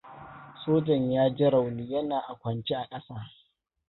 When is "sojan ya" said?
0.65-1.29